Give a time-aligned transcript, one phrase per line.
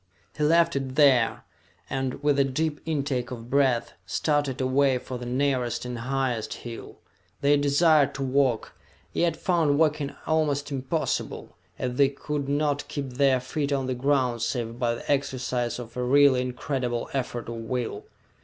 [0.35, 1.43] He left it there
[1.87, 6.97] and, with a deep intake of breath, started away for the nearest and highest hill.
[7.41, 8.73] They desired to walk,
[9.13, 14.41] yet found walking almost impossible, as they could not keep their feet on the ground
[14.41, 18.05] save by the exercise of a really incredible effort of will.